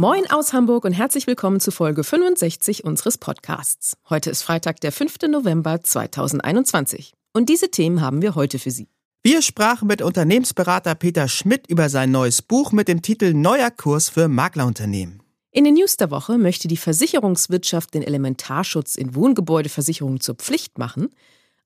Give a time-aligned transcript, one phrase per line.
[0.00, 3.96] Moin aus Hamburg und herzlich willkommen zu Folge 65 unseres Podcasts.
[4.08, 5.16] Heute ist Freitag, der 5.
[5.28, 7.14] November 2021.
[7.32, 8.86] Und diese Themen haben wir heute für Sie.
[9.24, 14.08] Wir sprachen mit Unternehmensberater Peter Schmidt über sein neues Buch mit dem Titel Neuer Kurs
[14.08, 15.20] für Maklerunternehmen.
[15.50, 21.08] In den News der Woche möchte die Versicherungswirtschaft den Elementarschutz in Wohngebäudeversicherungen zur Pflicht machen.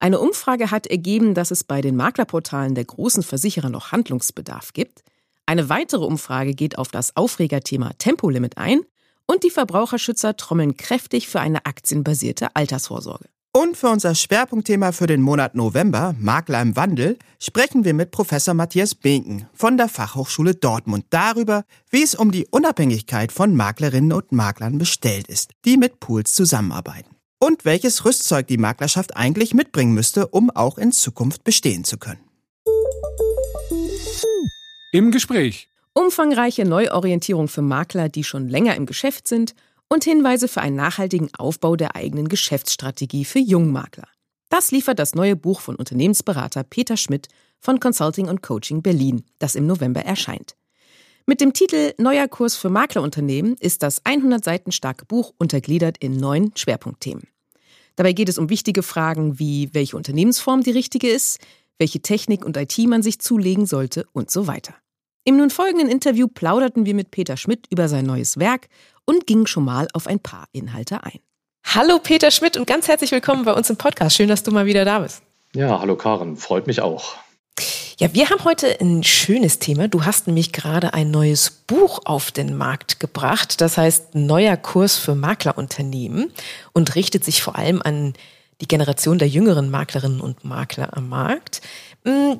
[0.00, 5.02] Eine Umfrage hat ergeben, dass es bei den Maklerportalen der großen Versicherer noch Handlungsbedarf gibt.
[5.46, 8.80] Eine weitere Umfrage geht auf das Aufregerthema Tempolimit ein
[9.26, 13.26] und die Verbraucherschützer trommeln kräftig für eine aktienbasierte Altersvorsorge.
[13.54, 18.54] Und für unser Schwerpunktthema für den Monat November, Makler im Wandel, sprechen wir mit Professor
[18.54, 24.32] Matthias Binken von der Fachhochschule Dortmund darüber, wie es um die Unabhängigkeit von Maklerinnen und
[24.32, 27.14] Maklern bestellt ist, die mit Pools zusammenarbeiten.
[27.40, 32.20] Und welches Rüstzeug die Maklerschaft eigentlich mitbringen müsste, um auch in Zukunft bestehen zu können.
[34.94, 35.68] Im Gespräch.
[35.94, 39.54] Umfangreiche Neuorientierung für Makler, die schon länger im Geschäft sind
[39.88, 44.06] und Hinweise für einen nachhaltigen Aufbau der eigenen Geschäftsstrategie für Jungmakler.
[44.50, 49.54] Das liefert das neue Buch von Unternehmensberater Peter Schmidt von Consulting und Coaching Berlin, das
[49.54, 50.56] im November erscheint.
[51.24, 56.18] Mit dem Titel Neuer Kurs für Maklerunternehmen ist das 100 Seiten starke Buch untergliedert in
[56.18, 57.28] neun Schwerpunktthemen.
[57.96, 61.38] Dabei geht es um wichtige Fragen wie, welche Unternehmensform die richtige ist,
[61.82, 64.72] welche Technik und IT man sich zulegen sollte und so weiter.
[65.24, 68.68] Im nun folgenden Interview plauderten wir mit Peter Schmidt über sein neues Werk
[69.04, 71.18] und gingen schon mal auf ein paar Inhalte ein.
[71.66, 74.14] Hallo Peter Schmidt und ganz herzlich willkommen bei uns im Podcast.
[74.14, 75.24] Schön, dass du mal wieder da bist.
[75.56, 77.16] Ja, hallo Karen, freut mich auch.
[77.98, 79.88] Ja, wir haben heute ein schönes Thema.
[79.88, 83.60] Du hast nämlich gerade ein neues Buch auf den Markt gebracht.
[83.60, 86.32] Das heißt Neuer Kurs für Maklerunternehmen
[86.72, 88.14] und richtet sich vor allem an
[88.60, 91.62] die Generation der jüngeren Maklerinnen und Makler am Markt.
[92.04, 92.38] Hm,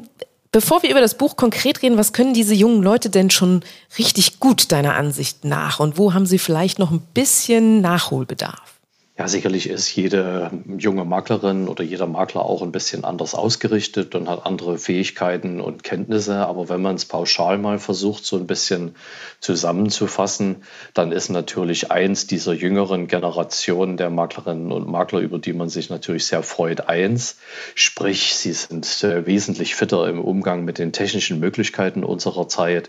[0.53, 3.62] Bevor wir über das Buch konkret reden, was können diese jungen Leute denn schon
[3.97, 8.81] richtig gut deiner Ansicht nach und wo haben sie vielleicht noch ein bisschen Nachholbedarf?
[9.19, 14.27] Ja, sicherlich ist jede junge Maklerin oder jeder Makler auch ein bisschen anders ausgerichtet und
[14.27, 16.47] hat andere Fähigkeiten und Kenntnisse.
[16.47, 18.95] Aber wenn man es pauschal mal versucht, so ein bisschen
[19.39, 20.62] zusammenzufassen,
[20.95, 25.91] dann ist natürlich eins dieser jüngeren Generationen der Maklerinnen und Makler, über die man sich
[25.91, 27.37] natürlich sehr freut, eins.
[27.75, 32.89] Sprich, sie sind äh, wesentlich fitter im Umgang mit den technischen Möglichkeiten unserer Zeit.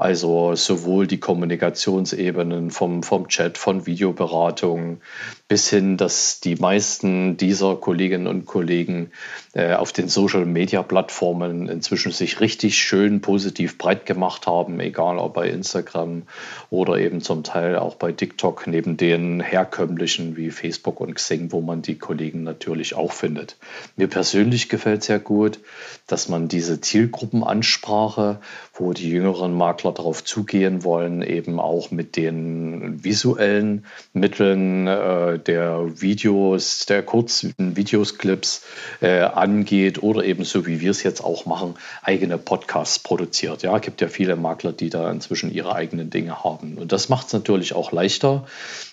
[0.00, 5.02] Also sowohl die Kommunikationsebenen vom, vom Chat, von Videoberatung
[5.46, 9.10] bis hin, dass die meisten dieser Kolleginnen und Kollegen
[9.52, 15.48] äh, auf den Social-Media-Plattformen inzwischen sich richtig schön positiv breit gemacht haben, egal ob bei
[15.48, 16.22] Instagram
[16.70, 21.60] oder eben zum Teil auch bei TikTok, neben den herkömmlichen wie Facebook und Xing, wo
[21.60, 23.56] man die Kollegen natürlich auch findet.
[23.96, 25.58] Mir persönlich gefällt sehr gut,
[26.06, 28.40] dass man diese Zielgruppenansprache,
[28.74, 36.00] wo die jüngeren Makler darauf zugehen wollen, eben auch mit den visuellen Mitteln äh, der
[36.00, 38.62] Videos, der kurzen Videosclips
[39.00, 43.62] äh, angeht oder eben so wie wir es jetzt auch machen, eigene Podcasts produziert.
[43.62, 46.76] Ja, gibt ja viele Makler, die da inzwischen ihre eigenen Dinge haben.
[46.78, 48.46] Und das macht es natürlich auch leichter,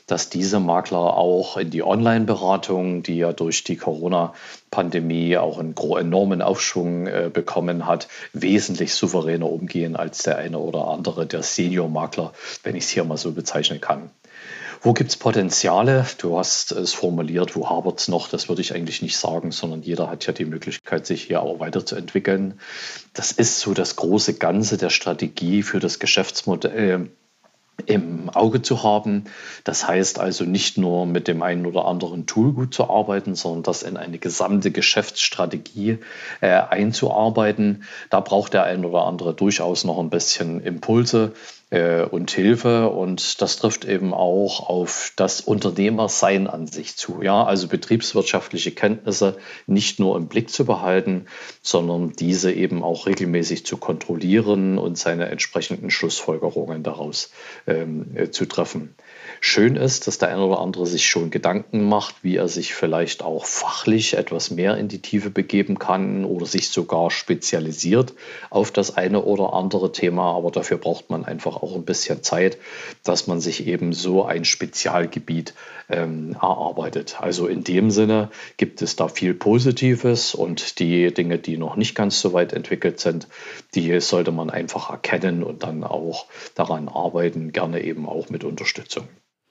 [0.07, 6.41] dass diese Makler auch in die Online-Beratung, die ja durch die Corona-Pandemie auch einen enormen
[6.41, 12.33] Aufschwung äh, bekommen hat, wesentlich souveräner umgehen als der eine oder andere, der Senior-Makler,
[12.63, 14.09] wenn ich es hier mal so bezeichnen kann.
[14.81, 16.05] Wo gibt es Potenziale?
[16.19, 18.29] Du hast es formuliert, wo hapert es noch?
[18.29, 21.59] Das würde ich eigentlich nicht sagen, sondern jeder hat ja die Möglichkeit, sich hier auch
[21.59, 22.59] weiterzuentwickeln.
[23.13, 27.09] Das ist so das große Ganze der Strategie für das Geschäftsmodell
[27.85, 29.25] im Auge zu haben.
[29.63, 33.63] Das heißt also nicht nur mit dem einen oder anderen Tool gut zu arbeiten, sondern
[33.63, 35.99] das in eine gesamte Geschäftsstrategie
[36.41, 37.83] äh, einzuarbeiten.
[38.09, 43.41] Da braucht der ein oder andere durchaus noch ein bisschen Impulse äh, und Hilfe und
[43.41, 47.21] das trifft eben auch auf das Unternehmersein an sich zu.
[47.21, 51.25] Ja, also betriebswirtschaftliche Kenntnisse nicht nur im Blick zu behalten,
[51.61, 57.31] sondern diese eben auch regelmäßig zu kontrollieren und seine entsprechenden Schlussfolgerungen daraus
[57.67, 58.95] ähm, äh, zu treffen.
[59.41, 63.23] Schön ist, dass der eine oder andere sich schon Gedanken macht, wie er sich vielleicht
[63.23, 68.13] auch fachlich etwas mehr in die Tiefe begeben kann oder sich sogar spezialisiert
[68.49, 70.35] auf das eine oder andere Thema.
[70.35, 72.57] Aber dafür braucht man einfach auch ein bisschen Zeit,
[73.03, 75.53] dass man sich eben so ein Spezialgebiet
[75.89, 77.17] ähm, erarbeitet.
[77.19, 81.95] Also in dem Sinne gibt es da viel Positives und die Dinge, die noch nicht
[81.95, 83.27] ganz so weit entwickelt sind,
[83.75, 86.25] die sollte man einfach erkennen und dann auch
[86.55, 89.07] daran arbeiten, gerne eben auch mit Unterstützung.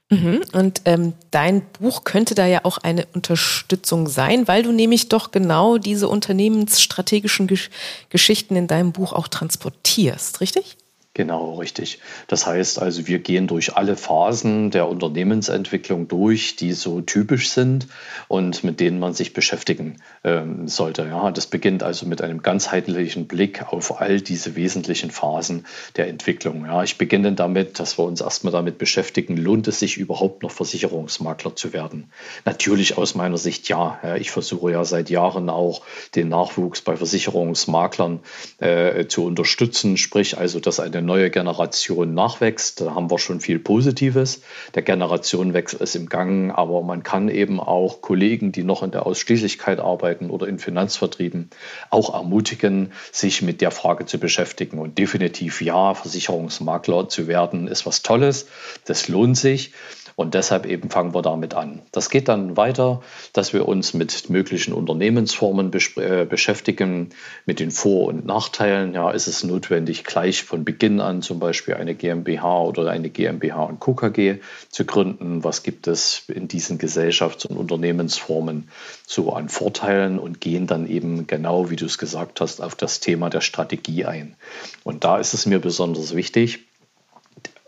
[0.08, 0.43] Mhm.
[0.53, 5.32] Und ähm, dein Buch könnte da ja auch eine Unterstützung sein, weil du nämlich doch
[5.32, 7.70] genau diese unternehmensstrategischen Gesch
[8.08, 10.76] Geschichten in deinem Buch auch transportierst, richtig?
[11.16, 12.00] Genau, richtig.
[12.26, 17.86] Das heißt also, wir gehen durch alle Phasen der Unternehmensentwicklung durch, die so typisch sind
[18.28, 21.06] und mit denen man sich beschäftigen ähm, sollte.
[21.06, 25.64] Ja, das beginnt also mit einem ganzheitlichen Blick auf all diese wesentlichen Phasen
[25.96, 26.66] der Entwicklung.
[26.66, 30.50] Ja, ich beginne damit, dass wir uns erstmal damit beschäftigen, lohnt es sich überhaupt noch
[30.50, 32.10] Versicherungsmakler zu werden?
[32.44, 33.98] Natürlich aus meiner Sicht ja.
[34.20, 35.80] Ich versuche ja seit Jahren auch
[36.14, 38.20] den Nachwuchs bei Versicherungsmaklern
[38.58, 42.82] äh, zu unterstützen, sprich also, dass eine neue Generation nachwächst.
[42.82, 44.43] Da haben wir schon viel Positives.
[44.75, 49.06] Der Generationenwechsel ist im Gang, aber man kann eben auch Kollegen, die noch in der
[49.06, 51.49] Ausschließlichkeit arbeiten oder in Finanzvertrieben,
[51.88, 54.79] auch ermutigen, sich mit der Frage zu beschäftigen.
[54.79, 58.47] Und definitiv ja, Versicherungsmakler zu werden, ist was Tolles.
[58.85, 59.73] Das lohnt sich.
[60.16, 61.82] Und deshalb eben fangen wir damit an.
[61.92, 63.02] Das geht dann weiter,
[63.34, 67.10] dass wir uns mit möglichen Unternehmensformen äh, beschäftigen,
[67.44, 68.94] mit den Vor- und Nachteilen.
[68.94, 73.64] Ja, ist es notwendig, gleich von Beginn an zum Beispiel eine GmbH oder eine GmbH
[73.64, 74.38] und KKG
[74.70, 75.44] zu gründen?
[75.44, 78.70] Was gibt es in diesen Gesellschafts- und Unternehmensformen
[79.06, 83.00] so an Vorteilen und gehen dann eben genau, wie du es gesagt hast, auf das
[83.00, 84.34] Thema der Strategie ein.
[84.82, 86.65] Und da ist es mir besonders wichtig,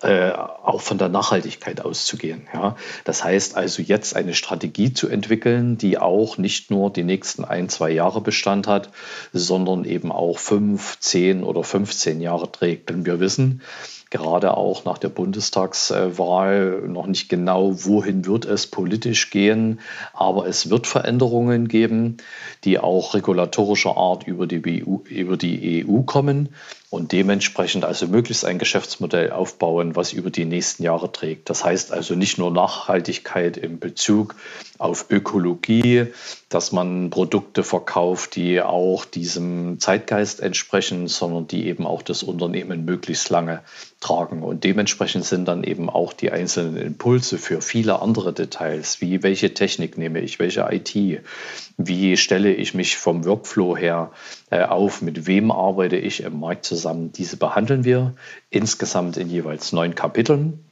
[0.02, 2.46] äh, auch von der Nachhaltigkeit auszugehen.
[2.52, 2.76] Ja.
[3.04, 7.68] Das heißt also jetzt eine Strategie zu entwickeln, die auch nicht nur die nächsten ein,
[7.68, 8.90] zwei Jahre Bestand hat,
[9.32, 12.90] sondern eben auch fünf, zehn oder 15 Jahre trägt.
[12.90, 13.60] Denn wir wissen,
[14.10, 19.80] gerade auch nach der Bundestagswahl noch nicht genau, wohin wird es politisch gehen.
[20.12, 22.18] Aber es wird Veränderungen geben,
[22.64, 26.50] die auch regulatorischer Art über die EU, über die EU kommen
[26.90, 31.50] und dementsprechend also möglichst ein Geschäftsmodell aufbauen, was über die nächsten Jahre trägt.
[31.50, 34.34] Das heißt also nicht nur Nachhaltigkeit im Bezug
[34.78, 36.06] auf Ökologie,
[36.48, 42.86] dass man Produkte verkauft, die auch diesem Zeitgeist entsprechen, sondern die eben auch das Unternehmen
[42.86, 43.60] möglichst lange
[44.00, 44.42] tragen.
[44.42, 49.52] Und dementsprechend sind dann eben auch die einzelnen Impulse für viele andere Details, wie welche
[49.52, 50.94] Technik nehme ich, welche IT,
[51.76, 54.10] wie stelle ich mich vom Workflow her
[54.50, 56.77] äh, auf, mit wem arbeite ich im Markt zusammen.
[57.12, 58.14] Diese behandeln wir
[58.50, 60.64] insgesamt in jeweils neun Kapiteln.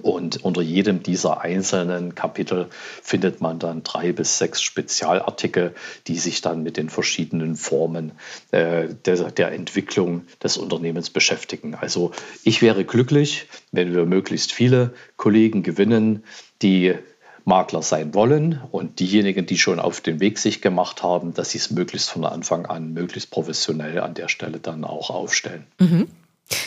[0.00, 2.68] Und unter jedem dieser einzelnen Kapitel
[3.02, 5.74] findet man dann drei bis sechs Spezialartikel,
[6.06, 8.12] die sich dann mit den verschiedenen Formen
[8.52, 11.74] äh, der, der, Entwicklung des Unternehmens beschäftigen.
[11.74, 12.12] Also
[12.42, 16.24] ich wäre glücklich, wenn wir möglichst viele Kollegen gewinnen,
[16.62, 16.94] die
[17.44, 21.58] Makler sein wollen und diejenigen, die schon auf den Weg sich gemacht haben, dass sie
[21.58, 25.66] es möglichst von Anfang an, möglichst professionell an der Stelle dann auch aufstellen.
[25.78, 26.08] Mhm.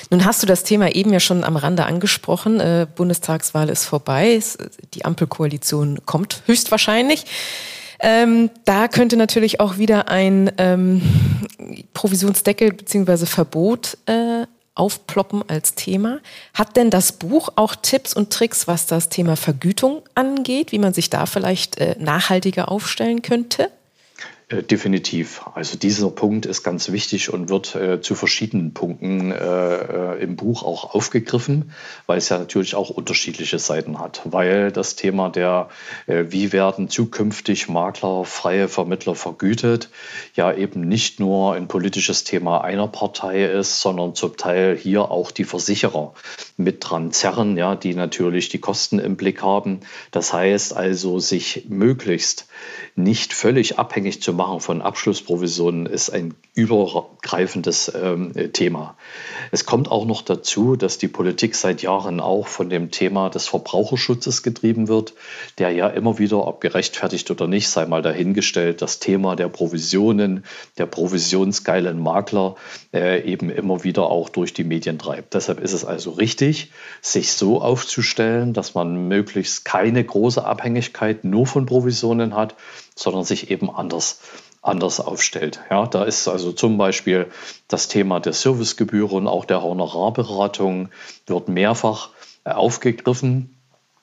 [0.10, 2.60] Nun hast du das Thema eben ja schon am Rande angesprochen.
[2.60, 4.42] Äh, Bundestagswahl ist vorbei.
[4.94, 7.25] Die Ampelkoalition kommt höchstwahrscheinlich.
[8.00, 11.01] Ähm, da könnte natürlich auch wieder ein ähm,
[11.94, 13.25] Provisionsdeckel bzw.
[13.25, 14.45] Verbot äh,
[14.75, 16.19] aufploppen als Thema.
[16.54, 20.94] Hat denn das Buch auch Tipps und Tricks, was das Thema Vergütung angeht, wie man
[20.94, 23.72] sich da vielleicht äh, nachhaltiger aufstellen könnte?
[24.48, 25.42] Äh, definitiv.
[25.56, 30.36] Also dieser Punkt ist ganz wichtig und wird äh, zu verschiedenen Punkten äh, äh, im
[30.36, 31.72] Buch auch aufgegriffen,
[32.06, 34.22] weil es ja natürlich auch unterschiedliche Seiten hat.
[34.25, 35.70] Weil das Thema der,
[36.06, 39.90] äh, wie werden zukünftig Makler, freie Vermittler vergütet,
[40.36, 45.32] ja eben nicht nur ein politisches Thema einer Partei ist, sondern zum Teil hier auch
[45.32, 46.14] die Versicherer
[46.56, 49.80] mit dran zerren, ja, die natürlich die Kosten im Blick haben.
[50.12, 52.48] Das heißt also, sich möglichst
[52.98, 58.96] nicht völlig abhängig zu machen von Abschlussprovisionen ist ein übergreifendes ähm, Thema.
[59.52, 63.50] Es kommt auch noch dazu, dass die Politik seit Jahren auch von dem Thema des
[63.50, 65.14] Verbraucherschutzes getrieben wird,
[65.58, 70.46] der ja immer wieder, ob gerechtfertigt oder nicht, sei mal dahingestellt, das Thema der Provisionen,
[70.78, 72.56] der provisionsgeilen Makler
[72.94, 75.34] äh, eben immer wieder auch durch die Medien treibt.
[75.34, 76.72] Deshalb ist es also richtig,
[77.02, 82.56] sich so aufzustellen, dass man möglichst keine große Abhängigkeit nur von Provisionen hat,
[82.96, 84.20] sondern sich eben anders
[84.66, 85.60] anders aufstellt.
[85.70, 87.28] Ja, da ist also zum Beispiel
[87.68, 90.90] das Thema der Servicegebühren, auch der Honorarberatung
[91.28, 92.10] wird mehrfach
[92.44, 93.55] äh, aufgegriffen.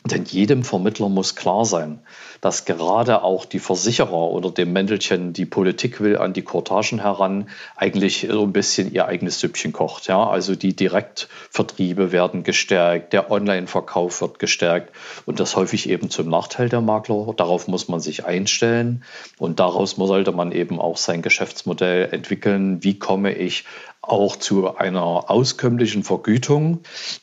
[0.05, 2.01] Denn jedem Vermittler muss klar sein,
[2.41, 7.49] dass gerade auch die Versicherer oder dem Mäntelchen, die Politik will an die Kortagen heran,
[7.77, 10.09] eigentlich so ein bisschen ihr eigenes Süppchen kocht.
[10.09, 10.29] Ja?
[10.29, 14.93] Also die Direktvertriebe werden gestärkt, der Online-Verkauf wird gestärkt
[15.25, 17.33] und das häufig eben zum Nachteil der Makler.
[17.37, 19.05] Darauf muss man sich einstellen
[19.39, 22.83] und daraus sollte man eben auch sein Geschäftsmodell entwickeln.
[22.83, 23.65] Wie komme ich
[24.01, 26.81] auch zu einer auskömmlichen Vergütung,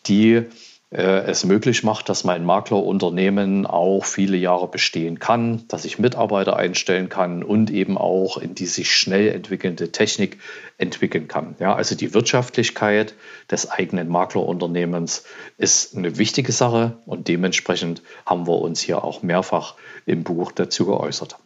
[0.07, 0.45] die
[0.91, 7.09] es möglich macht, dass mein Maklerunternehmen auch viele Jahre bestehen kann, dass ich Mitarbeiter einstellen
[7.09, 10.39] kann und eben auch in die sich schnell entwickelnde Technik
[10.79, 11.55] entwickeln kann.
[11.59, 13.13] Ja, also die Wirtschaftlichkeit
[13.51, 15.25] des eigenen Maklerunternehmens
[15.57, 19.75] ist eine wichtige Sache und dementsprechend haben wir uns hier auch mehrfach
[20.07, 21.37] im Buch dazu geäußert.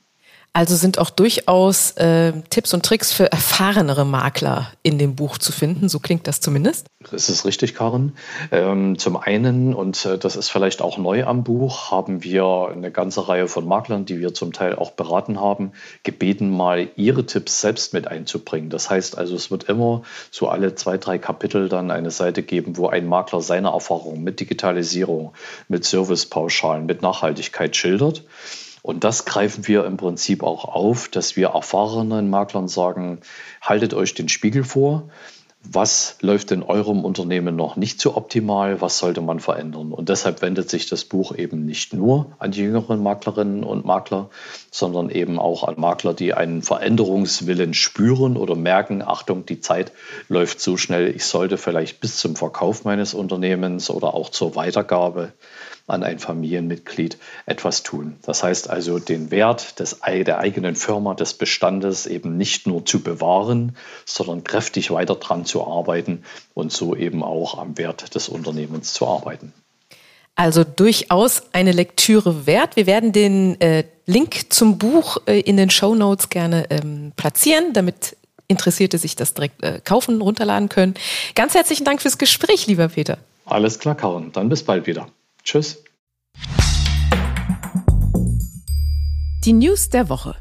[0.55, 5.51] Also sind auch durchaus äh, Tipps und Tricks für erfahrenere Makler in dem Buch zu
[5.51, 5.89] finden.
[5.89, 6.85] So klingt das zumindest.
[7.09, 8.13] Das ist richtig, Karin.
[8.51, 12.91] Ähm, zum einen, und äh, das ist vielleicht auch neu am Buch, haben wir eine
[12.91, 15.71] ganze Reihe von Maklern, die wir zum Teil auch beraten haben,
[16.03, 18.69] gebeten, mal ihre Tipps selbst mit einzubringen.
[18.69, 22.77] Das heißt also, es wird immer so alle zwei, drei Kapitel dann eine Seite geben,
[22.77, 25.33] wo ein Makler seine Erfahrungen mit Digitalisierung,
[25.67, 28.23] mit Servicepauschalen, mit Nachhaltigkeit schildert.
[28.83, 33.21] Und das greifen wir im Prinzip auch auf, dass wir erfahrenen Maklern sagen,
[33.61, 35.09] haltet euch den Spiegel vor.
[35.65, 38.81] Was läuft in eurem Unternehmen noch nicht so optimal?
[38.81, 39.93] Was sollte man verändern?
[39.93, 44.29] Und deshalb wendet sich das Buch eben nicht nur an die jüngeren Maklerinnen und Makler,
[44.69, 49.93] sondern eben auch an Makler, die einen Veränderungswillen spüren oder merken, Achtung, die Zeit
[50.27, 55.31] läuft so schnell, ich sollte vielleicht bis zum Verkauf meines Unternehmens oder auch zur Weitergabe
[55.87, 58.15] an ein Familienmitglied etwas tun.
[58.21, 63.01] Das heißt also, den Wert des, der eigenen Firma, des Bestandes eben nicht nur zu
[63.01, 63.75] bewahren,
[64.05, 66.23] sondern kräftig weiter dran zu arbeiten
[66.53, 69.53] und so eben auch am Wert des Unternehmens zu arbeiten.
[70.35, 72.75] Also durchaus eine Lektüre wert.
[72.75, 77.73] Wir werden den äh, Link zum Buch äh, in den Show Notes gerne ähm, platzieren,
[77.73, 80.95] damit Interessierte sich das direkt äh, kaufen, runterladen können.
[81.35, 83.17] Ganz herzlichen Dank fürs Gespräch, lieber Peter.
[83.45, 84.31] Alles klar, Karin.
[84.31, 85.07] Dann bis bald wieder.
[85.43, 85.83] Tschüss.
[89.43, 90.37] Die News der Woche.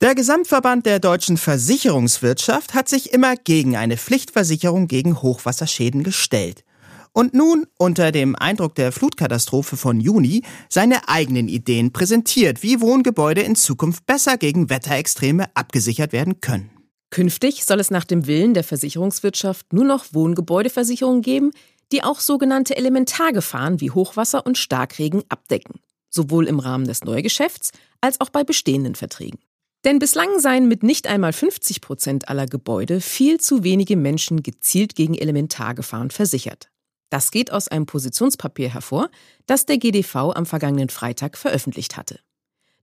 [0.00, 6.64] Der Gesamtverband der deutschen Versicherungswirtschaft hat sich immer gegen eine Pflichtversicherung gegen Hochwasserschäden gestellt.
[7.12, 13.40] Und nun, unter dem Eindruck der Flutkatastrophe von Juni, seine eigenen Ideen präsentiert, wie Wohngebäude
[13.40, 16.70] in Zukunft besser gegen Wetterextreme abgesichert werden können.
[17.10, 21.52] Künftig soll es nach dem Willen der Versicherungswirtschaft nur noch Wohngebäudeversicherungen geben,
[21.92, 28.20] die auch sogenannte Elementargefahren wie Hochwasser und Starkregen abdecken, sowohl im Rahmen des Neugeschäfts als
[28.20, 29.38] auch bei bestehenden Verträgen.
[29.84, 34.94] Denn bislang seien mit nicht einmal 50 Prozent aller Gebäude viel zu wenige Menschen gezielt
[34.94, 36.70] gegen Elementargefahren versichert.
[37.10, 39.10] Das geht aus einem Positionspapier hervor,
[39.46, 42.18] das der GDV am vergangenen Freitag veröffentlicht hatte.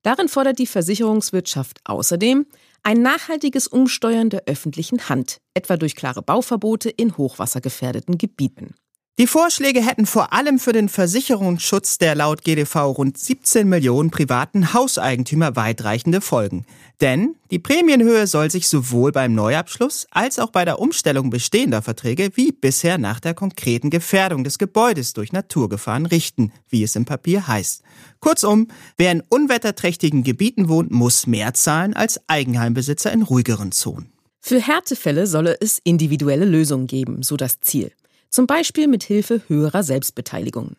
[0.04, 2.46] Darin fordert die Versicherungswirtschaft außerdem
[2.84, 8.76] ein nachhaltiges Umsteuern der öffentlichen Hand, etwa durch klare Bauverbote in hochwassergefährdeten Gebieten.
[9.20, 14.74] Die Vorschläge hätten vor allem für den Versicherungsschutz der laut GDV rund 17 Millionen privaten
[14.74, 16.66] Hauseigentümer weitreichende Folgen.
[17.02, 22.32] Denn die Prämienhöhe soll sich sowohl beim Neuabschluss als auch bei der Umstellung bestehender Verträge
[22.36, 27.48] wie bisher nach der konkreten Gefährdung des Gebäudes durch Naturgefahren richten, wie es im Papier
[27.48, 27.84] heißt.
[28.22, 34.14] Kurzum, wer in unwetterträchtigen Gebieten wohnt, muss mehr zahlen als Eigenheimbesitzer in ruhigeren Zonen.
[34.40, 37.92] Für Härtefälle solle es individuelle Lösungen geben, so das Ziel
[38.32, 40.78] zum Beispiel mit Hilfe höherer Selbstbeteiligung.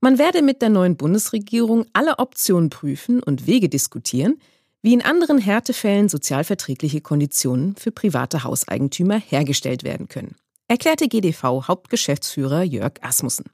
[0.00, 4.40] Man werde mit der neuen Bundesregierung alle Optionen prüfen und Wege diskutieren,
[4.82, 10.36] wie in anderen Härtefällen sozialverträgliche Konditionen für private Hauseigentümer hergestellt werden können,
[10.68, 13.44] erklärte GDV-Hauptgeschäftsführer Jörg Asmussen.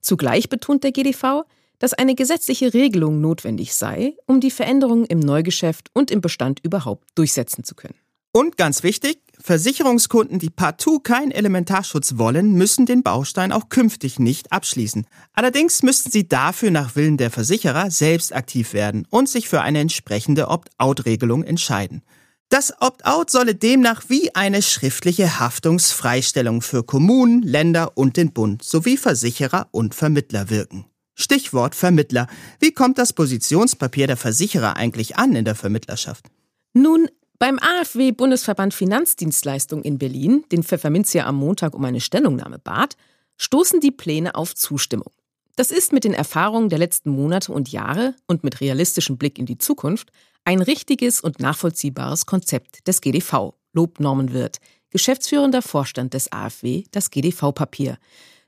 [0.00, 1.44] Zugleich betont der GDV,
[1.78, 7.08] dass eine gesetzliche Regelung notwendig sei, um die Veränderungen im Neugeschäft und im Bestand überhaupt
[7.14, 7.96] durchsetzen zu können.
[8.32, 14.50] Und ganz wichtig, Versicherungskunden, die partout keinen Elementarschutz wollen, müssen den Baustein auch künftig nicht
[14.52, 15.06] abschließen.
[15.34, 19.80] Allerdings müssten sie dafür nach Willen der Versicherer selbst aktiv werden und sich für eine
[19.80, 22.00] entsprechende Opt-out-Regelung entscheiden.
[22.48, 28.96] Das Opt-out solle demnach wie eine schriftliche Haftungsfreistellung für Kommunen, Länder und den Bund sowie
[28.96, 30.86] Versicherer und Vermittler wirken.
[31.14, 32.28] Stichwort Vermittler.
[32.60, 36.30] Wie kommt das Positionspapier der Versicherer eigentlich an in der Vermittlerschaft?
[36.72, 42.96] Nun, beim AfW Bundesverband Finanzdienstleistung in Berlin, den Pfefferminzia am Montag um eine Stellungnahme bat,
[43.36, 45.10] stoßen die Pläne auf Zustimmung.
[45.56, 49.46] Das ist mit den Erfahrungen der letzten Monate und Jahre und mit realistischem Blick in
[49.46, 50.10] die Zukunft
[50.44, 54.58] ein richtiges und nachvollziehbares Konzept des GDV, lobt Norman Wirth,
[54.90, 57.98] geschäftsführender Vorstand des AfW, das GDV-Papier.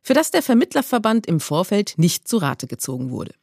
[0.06, 3.34] für das der Vermittlerverband im Vorfeld nicht zu Rate gezogen wurde.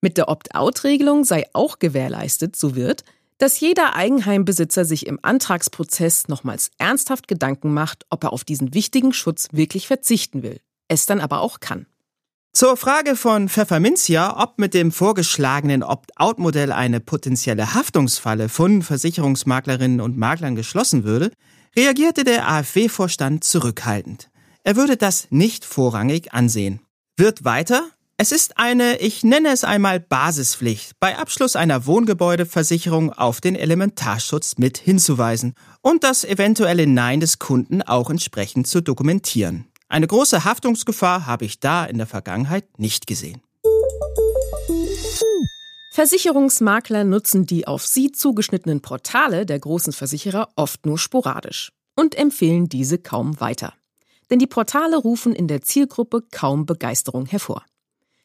[0.00, 3.02] Mit der Opt-out-Regelung sei auch gewährleistet, so wird,
[3.42, 9.12] dass jeder Eigenheimbesitzer sich im Antragsprozess nochmals ernsthaft Gedanken macht, ob er auf diesen wichtigen
[9.12, 11.86] Schutz wirklich verzichten will, es dann aber auch kann.
[12.52, 20.16] Zur Frage von Pfefferminzia, ob mit dem vorgeschlagenen Opt-out-Modell eine potenzielle Haftungsfalle von Versicherungsmaklerinnen und
[20.16, 21.32] Maklern geschlossen würde,
[21.74, 24.30] reagierte der AfW-Vorstand zurückhaltend.
[24.62, 26.78] Er würde das nicht vorrangig ansehen.
[27.16, 27.90] Wird weiter?
[28.22, 34.58] Es ist eine, ich nenne es einmal Basispflicht, bei Abschluss einer Wohngebäudeversicherung auf den Elementarschutz
[34.58, 39.66] mit hinzuweisen und das eventuelle Nein des Kunden auch entsprechend zu dokumentieren.
[39.88, 43.42] Eine große Haftungsgefahr habe ich da in der Vergangenheit nicht gesehen.
[45.90, 52.68] Versicherungsmakler nutzen die auf sie zugeschnittenen Portale der großen Versicherer oft nur sporadisch und empfehlen
[52.68, 53.74] diese kaum weiter.
[54.30, 57.64] Denn die Portale rufen in der Zielgruppe kaum Begeisterung hervor.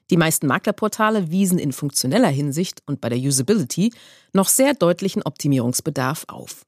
[0.10, 3.94] Die meisten Maklerportale wiesen in funktioneller Hinsicht und bei der Usability
[4.34, 6.66] noch sehr deutlichen Optimierungsbedarf auf.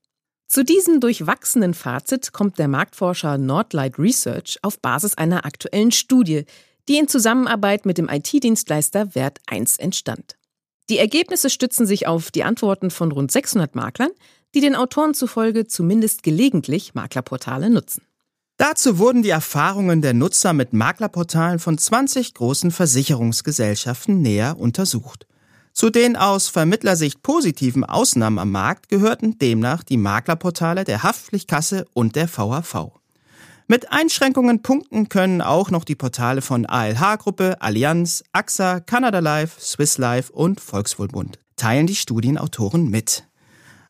[0.48, 6.46] Zu diesem durchwachsenen Fazit kommt der Marktforscher Nordlight Research auf Basis einer aktuellen Studie,
[6.88, 10.36] die in Zusammenarbeit mit dem IT-Dienstleister Wert1 entstand.
[10.90, 14.10] Die Ergebnisse stützen sich auf die Antworten von rund 600 Maklern,
[14.56, 18.02] die den Autoren zufolge zumindest gelegentlich Maklerportale nutzen.
[18.60, 25.28] Dazu wurden die Erfahrungen der Nutzer mit Maklerportalen von 20 großen Versicherungsgesellschaften näher untersucht.
[25.72, 32.18] Zu den aus Vermittlersicht positiven Ausnahmen am Markt gehörten demnach die Maklerportale der Haftpflichtkasse und
[32.18, 33.00] der VHV.
[33.70, 39.98] Mit Einschränkungen punkten können auch noch die Portale von ALH-Gruppe, Allianz, AXA, Canada Life, Swiss
[39.98, 41.40] Life und Volkswohlbund.
[41.56, 43.24] Teilen die Studienautoren mit.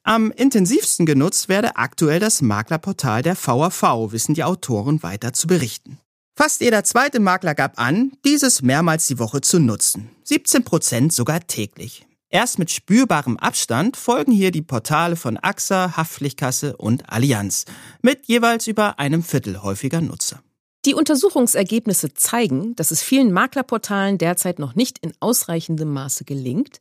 [0.04, 6.00] Am intensivsten genutzt werde aktuell das Maklerportal der VAV, wissen die Autoren weiter zu berichten.
[6.36, 10.10] Fast jeder zweite Makler gab an, dieses mehrmals die Woche zu nutzen.
[10.24, 12.06] 17 Prozent sogar täglich.
[12.30, 17.66] Erst mit spürbarem Abstand folgen hier die Portale von AXA, Haftpflichtkasse und Allianz
[18.02, 20.42] mit jeweils über einem Viertel häufiger Nutzer.
[20.86, 26.80] Die Untersuchungsergebnisse zeigen, dass es vielen Maklerportalen derzeit noch nicht in ausreichendem Maße gelingt,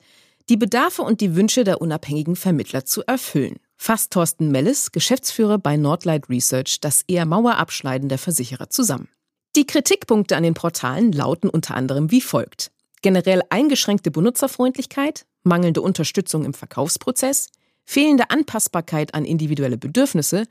[0.49, 3.57] die Bedarfe und die Wünsche der unabhängigen Vermittler zu erfüllen.
[3.77, 9.09] Fasst Thorsten Mellis, Geschäftsführer bei Nordlight Research, das eher Mauerabschneiden der Versicherer zusammen.
[9.57, 12.71] Die Kritikpunkte an den Portalen lauten unter anderem wie folgt.
[13.03, 17.51] Generell eingeschränkte Benutzerfreundlichkeit, mangelnde Unterstützung im Verkaufsprozess,
[17.85, 20.45] fehlende Anpassbarkeit an individuelle Bedürfnisse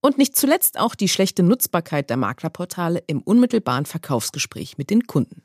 [0.00, 5.42] und nicht zuletzt auch die schlechte Nutzbarkeit der Maklerportale im unmittelbaren Verkaufsgespräch mit den Kunden.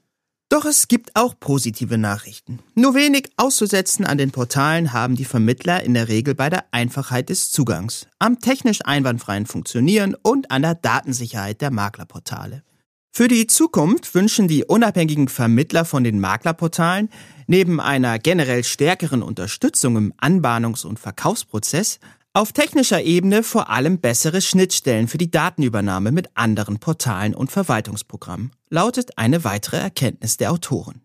[0.51, 2.57] Doch es gibt auch positive Nachrichten.
[2.73, 7.29] Nur wenig auszusetzen an den Portalen haben die Vermittler in der Regel bei der Einfachheit
[7.29, 12.63] des Zugangs, am technisch einwandfreien Funktionieren und an der Datensicherheit der Maklerportale.
[13.11, 17.09] Für die Zukunft wünschen die unabhängigen Vermittler von den Maklerportalen
[17.45, 21.99] neben einer generell stärkeren Unterstützung im Anbahnungs- und Verkaufsprozess
[22.39, 28.53] auf technischer Ebene vor allem bessere Schnittstellen für die Datenübernahme mit anderen Portalen und Verwaltungsprogrammen,
[28.69, 31.01] lautet eine weitere Erkenntnis der Autoren.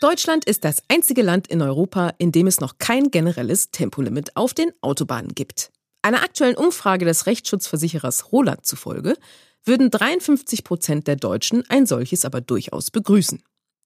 [0.00, 4.54] Deutschland ist das einzige Land in Europa, in dem es noch kein generelles Tempolimit auf
[4.54, 5.72] den Autobahnen gibt.
[6.02, 9.16] Einer aktuellen Umfrage des Rechtsschutzversicherers Roland zufolge
[9.64, 13.42] würden 53 Prozent der Deutschen ein solches aber durchaus begrüßen.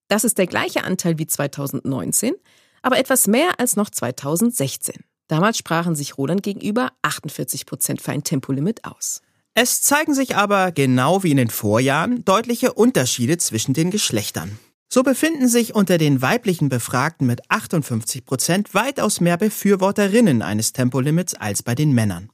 [0.08, 2.34] Das ist der gleiche Anteil wie 2019,
[2.82, 4.96] aber etwas mehr als noch 2016.
[5.28, 9.22] Damals sprachen sich Roland gegenüber 48 Prozent für ein Tempolimit aus.
[9.54, 14.58] Es zeigen sich aber, genau wie in den Vorjahren, deutliche Unterschiede zwischen den Geschlechtern.
[14.92, 21.34] So befinden sich unter den weiblichen Befragten mit 58 Prozent weitaus mehr Befürworterinnen eines Tempolimits
[21.34, 22.30] als bei den Männern.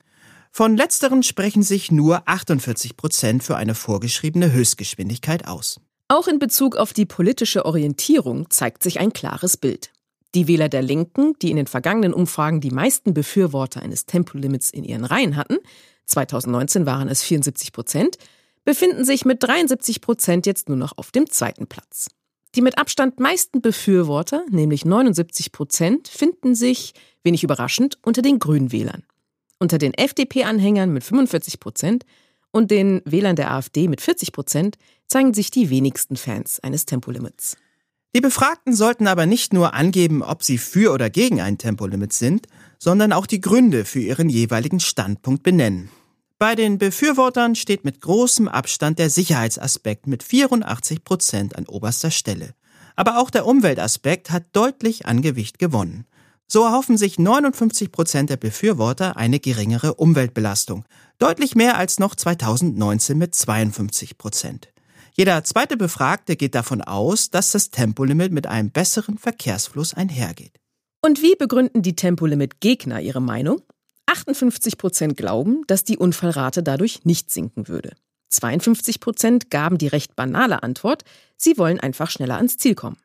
[0.53, 5.81] Von letzteren sprechen sich nur 48 Prozent für eine vorgeschriebene Höchstgeschwindigkeit aus.
[6.09, 9.91] Auch in Bezug auf die politische Orientierung zeigt sich ein klares Bild.
[10.35, 14.85] Die Wähler der Linken, die in den vergangenen Umfragen die meisten Befürworter eines Tempolimits in
[14.85, 15.59] ihren Reihen hatten,
[16.07, 18.19] 2019 waren es 74 Prozent,
[18.65, 22.09] befinden sich mit 73 Prozent jetzt nur noch auf dem zweiten Platz.
[22.55, 29.05] Die mit Abstand meisten Befürworter, nämlich 79 Prozent, finden sich, wenig überraschend, unter den Grünwählern.
[29.59, 32.05] Unter den FDP-Anhängern mit 45 Prozent
[32.51, 37.57] und den Wählern der AfD mit 40 Prozent zeigen sich die wenigsten Fans eines Tempolimits.
[38.17, 42.47] Die Befragten sollten aber nicht nur angeben, ob sie für oder gegen ein Tempolimit sind,
[42.79, 45.91] sondern auch die Gründe für ihren jeweiligen Standpunkt benennen.
[46.39, 52.55] Bei den Befürwortern steht mit großem Abstand der Sicherheitsaspekt mit 84 Prozent an oberster Stelle.
[52.95, 56.07] Aber auch der Umweltaspekt hat deutlich an Gewicht gewonnen.
[56.47, 60.87] So erhoffen sich 59 Prozent der Befürworter eine geringere Umweltbelastung,
[61.19, 64.73] deutlich mehr als noch 2019 mit 52 Prozent.
[65.19, 70.61] Jeder zweite Befragte geht davon aus, dass das Tempolimit mit einem besseren Verkehrsfluss einhergeht.
[71.01, 73.63] Und wie begründen die Tempolimit-Gegner ihre Meinung?
[74.05, 77.95] 58 Prozent glauben, dass die Unfallrate dadurch nicht sinken würde.
[78.29, 81.05] 52 Prozent gaben die recht banale Antwort,
[81.39, 82.99] sie wollen einfach schneller ans Ziel kommen.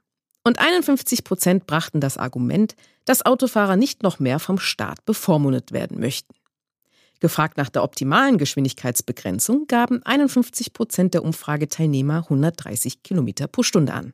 [0.43, 5.99] Und 51 Prozent brachten das Argument, dass Autofahrer nicht noch mehr vom Staat bevormundet werden
[5.99, 6.33] möchten.
[7.21, 14.13] Gefragt nach der optimalen Geschwindigkeitsbegrenzung gaben 51 Prozent der Umfrageteilnehmer 130 Kilometer pro Stunde an.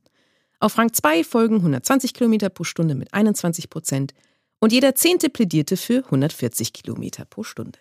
[0.59, 4.13] Auf Rang 2 folgen 120 Kilometer pro Stunde mit 21 Prozent
[4.59, 7.79] und jeder Zehnte plädierte für 140 Kilometer pro Stunde.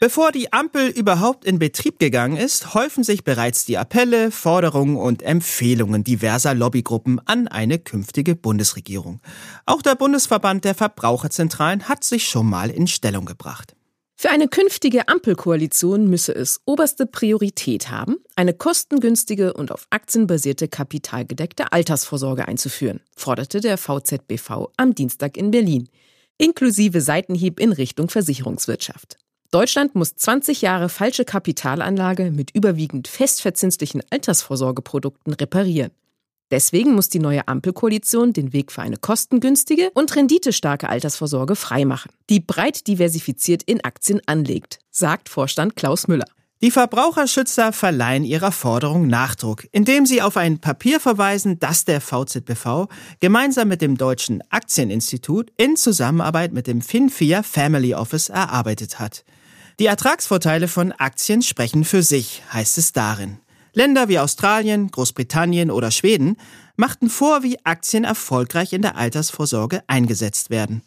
[0.00, 5.22] Bevor die Ampel überhaupt in Betrieb gegangen ist, häufen sich bereits die Appelle, Forderungen und
[5.22, 9.20] Empfehlungen diverser Lobbygruppen an eine künftige Bundesregierung.
[9.66, 13.74] Auch der Bundesverband der Verbraucherzentralen hat sich schon mal in Stellung gebracht.
[14.14, 20.68] Für eine künftige Ampelkoalition müsse es oberste Priorität haben, eine kostengünstige und auf Aktien basierte
[20.68, 25.88] kapitalgedeckte Altersvorsorge einzuführen, forderte der VZBV am Dienstag in Berlin,
[26.36, 29.18] inklusive Seitenhieb in Richtung Versicherungswirtschaft.
[29.50, 35.90] Deutschland muss 20 Jahre falsche Kapitalanlage mit überwiegend festverzinslichen Altersvorsorgeprodukten reparieren.
[36.50, 42.40] Deswegen muss die neue Ampelkoalition den Weg für eine kostengünstige und renditestarke Altersvorsorge freimachen, die
[42.40, 46.28] breit diversifiziert in Aktien anlegt, sagt Vorstand Klaus Müller.
[46.60, 52.88] Die Verbraucherschützer verleihen ihrer Forderung Nachdruck, indem sie auf ein Papier verweisen, das der VZBV
[53.20, 59.24] gemeinsam mit dem Deutschen Aktieninstitut in Zusammenarbeit mit dem FinFIA Family Office erarbeitet hat.
[59.80, 63.38] Die Ertragsvorteile von Aktien sprechen für sich, heißt es darin.
[63.74, 66.36] Länder wie Australien, Großbritannien oder Schweden
[66.74, 70.82] machten vor, wie Aktien erfolgreich in der Altersvorsorge eingesetzt werden.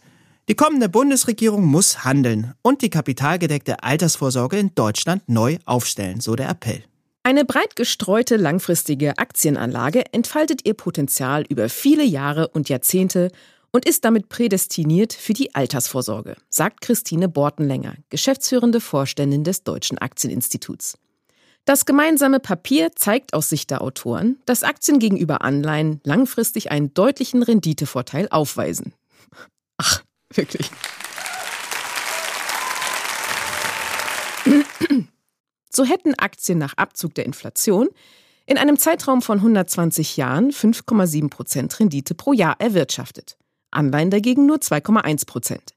[0.49, 6.49] Die kommende Bundesregierung muss handeln und die kapitalgedeckte Altersvorsorge in Deutschland neu aufstellen, so der
[6.49, 6.83] Appell.
[7.23, 13.31] Eine breit gestreute langfristige Aktienanlage entfaltet ihr Potenzial über viele Jahre und Jahrzehnte
[13.71, 20.97] und ist damit prädestiniert für die Altersvorsorge, sagt Christine Bortenlänger, geschäftsführende Vorständin des Deutschen Aktieninstituts.
[21.65, 27.43] Das gemeinsame Papier zeigt aus Sicht der Autoren, dass Aktien gegenüber Anleihen langfristig einen deutlichen
[27.43, 28.93] Renditevorteil aufweisen.
[29.77, 30.03] Ach,
[30.33, 30.69] wirklich.
[35.73, 37.89] So hätten Aktien nach Abzug der Inflation
[38.45, 43.37] in einem Zeitraum von 120 Jahren 5,7 Prozent Rendite pro Jahr erwirtschaftet.
[43.71, 45.73] Anleihen dagegen nur 2,1 Prozent.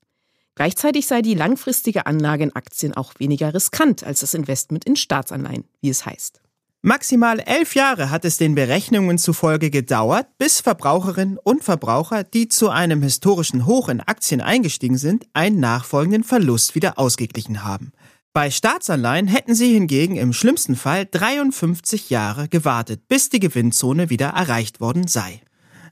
[0.54, 5.64] Gleichzeitig sei die langfristige Anlage in Aktien auch weniger riskant als das Investment in Staatsanleihen,
[5.80, 6.40] wie es heißt.
[6.87, 12.68] Maximal elf Jahre hat es den Berechnungen zufolge gedauert, bis Verbraucherinnen und Verbraucher, die zu
[12.68, 17.92] einem historischen Hoch in Aktien eingestiegen sind, einen nachfolgenden Verlust wieder ausgeglichen haben.
[18.35, 24.28] Bei Staatsanleihen hätten sie hingegen im schlimmsten Fall 53 Jahre gewartet, bis die Gewinnzone wieder
[24.28, 25.40] erreicht worden sei.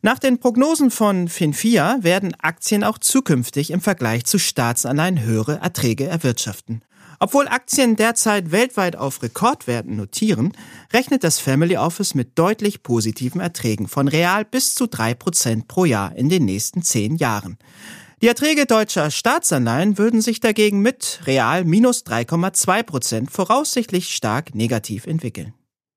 [0.04, 6.08] Nach den Prognosen von Finfia werden Aktien auch zukünftig im Vergleich zu Staatsanleihen höhere Erträge
[6.08, 6.82] erwirtschaften.
[7.20, 10.54] Obwohl Aktien derzeit weltweit auf Rekordwerten notieren,
[10.92, 15.84] rechnet das Family Office mit deutlich positiven Erträgen von real bis zu drei Prozent pro
[15.84, 17.56] Jahr in den nächsten zehn Jahren.
[18.22, 25.06] Die Erträge deutscher Staatsanleihen würden sich dagegen mit real minus 3,2 Prozent voraussichtlich stark negativ
[25.06, 25.54] entwickeln.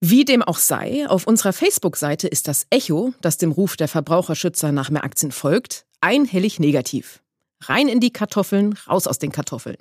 [0.07, 4.71] Wie dem auch sei, auf unserer Facebook-Seite ist das Echo, das dem Ruf der Verbraucherschützer
[4.71, 7.23] nach mehr Aktien folgt, einhellig negativ.
[7.61, 9.77] Rein in die Kartoffeln, raus aus den Kartoffeln.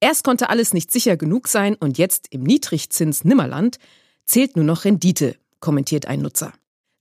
[0.00, 3.76] Erst konnte alles nicht sicher genug sein und jetzt im Niedrigzins-Nimmerland
[4.24, 6.54] zählt nur noch Rendite, kommentiert ein Nutzer.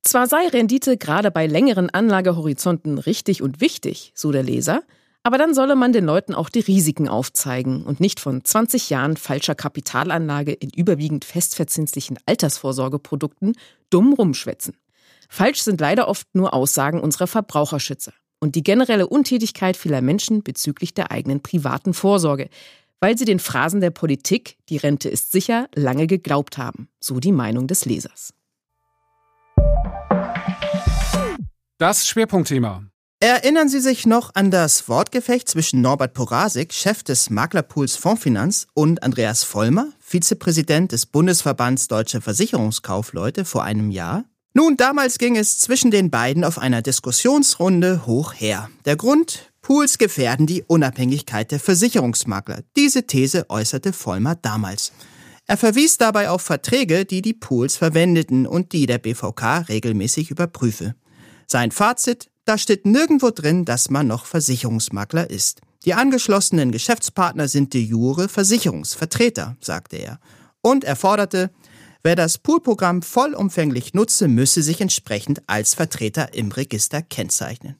[0.03, 4.83] Zwar sei Rendite gerade bei längeren Anlagehorizonten richtig und wichtig, so der Leser,
[5.25, 9.17] aber dann solle man den Leuten auch die Risiken aufzeigen und nicht von 20 Jahren
[9.17, 13.53] falscher Kapitalanlage in überwiegend festverzinslichen Altersvorsorgeprodukten
[13.89, 14.77] dumm rumschwätzen.
[15.27, 20.93] Falsch sind leider oft nur Aussagen unserer Verbraucherschützer und die generelle Untätigkeit vieler Menschen bezüglich
[20.93, 22.47] der eigenen privaten Vorsorge,
[22.99, 27.31] weil sie den Phrasen der Politik, die Rente ist sicher, lange geglaubt haben, so die
[27.31, 28.35] Meinung des Lesers.
[31.79, 32.83] Das Schwerpunktthema.
[33.27, 39.01] Erinnern Sie sich noch an das Wortgefecht zwischen Norbert Porasik, Chef des Maklerpools Fondsfinanz, und
[39.01, 44.25] Andreas Vollmer, Vizepräsident des Bundesverbands Deutscher Versicherungskaufleute, vor einem Jahr?
[44.53, 48.69] Nun, damals ging es zwischen den beiden auf einer Diskussionsrunde hoch her.
[48.85, 49.51] Der Grund?
[49.63, 52.59] Pools gefährden die Unabhängigkeit der Versicherungsmakler.
[52.75, 54.91] Diese These äußerte Vollmer damals.
[55.47, 60.93] Er verwies dabei auf Verträge, die die Pools verwendeten und die der BVK regelmäßig überprüfe.
[61.47, 62.29] Sein Fazit?
[62.45, 65.61] Da steht nirgendwo drin, dass man noch Versicherungsmakler ist.
[65.83, 70.19] Die angeschlossenen Geschäftspartner sind de jure Versicherungsvertreter, sagte er.
[70.61, 71.51] Und er forderte,
[72.03, 77.75] wer das Poolprogramm vollumfänglich nutze, müsse sich entsprechend als Vertreter im Register kennzeichnen.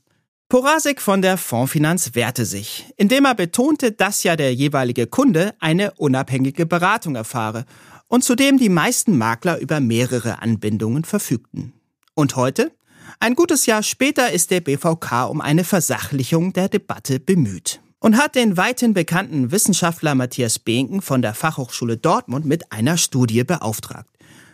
[0.49, 5.91] Porasek von der Fondsfinanz wehrte sich, indem er betonte, dass ja der jeweilige Kunde eine
[5.93, 7.65] unabhängige Beratung erfahre
[8.07, 11.73] und zudem die meisten Makler über mehrere Anbindungen verfügten.
[12.13, 12.71] Und heute?
[13.19, 18.35] Ein gutes Jahr später ist der BVK um eine Versachlichung der Debatte bemüht und hat
[18.35, 24.09] den weithin bekannten Wissenschaftler Matthias Behnken von der Fachhochschule Dortmund mit einer Studie beauftragt.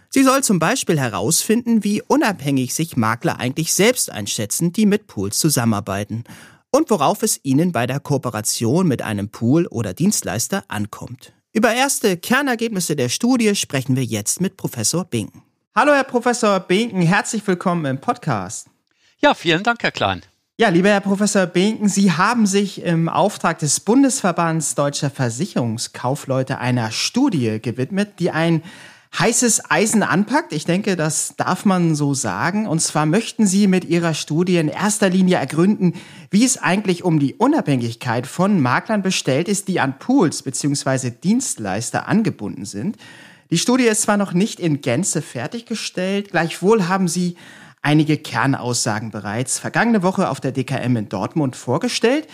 [0.09, 5.39] Sie soll zum Beispiel herausfinden, wie unabhängig sich Makler eigentlich selbst einschätzen, die mit Pools
[5.39, 6.25] zusammenarbeiten
[6.69, 11.33] und worauf es ihnen bei der Kooperation mit einem Pool oder Dienstleister ankommt.
[11.53, 15.43] Über erste Kernergebnisse der Studie sprechen wir jetzt mit Professor Binken.
[15.73, 18.67] Hallo, Herr Professor Binken, herzlich willkommen im Podcast.
[19.21, 20.21] Ja, vielen Dank, Herr Klein.
[20.57, 26.91] Ja, lieber Herr Professor Binken, Sie haben sich im Auftrag des Bundesverbands Deutscher Versicherungskaufleute einer
[26.91, 28.63] Studie gewidmet, die ein
[29.17, 30.51] heißes Eisen anpackt.
[30.51, 32.67] Ich denke, das darf man so sagen.
[32.67, 35.93] Und zwar möchten Sie mit Ihrer Studie in erster Linie ergründen,
[36.31, 41.11] wie es eigentlich um die Unabhängigkeit von Maklern bestellt ist, die an Pools bzw.
[41.11, 42.97] Dienstleister angebunden sind.
[43.51, 47.35] Die Studie ist zwar noch nicht in Gänze fertiggestellt, gleichwohl haben Sie
[47.81, 52.27] einige Kernaussagen bereits vergangene Woche auf der DKM in Dortmund vorgestellt.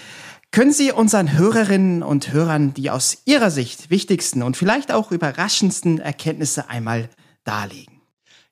[0.51, 5.99] Können Sie unseren Hörerinnen und Hörern die aus Ihrer Sicht wichtigsten und vielleicht auch überraschendsten
[5.99, 7.09] Erkenntnisse einmal
[7.43, 7.96] darlegen?